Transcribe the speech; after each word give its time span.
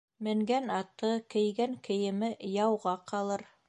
Менгән 0.27 0.71
аты, 0.77 1.11
кейгән 1.35 1.79
кейеме 1.91 2.35
яуға 2.59 3.01
ҡалыр. 3.15 3.51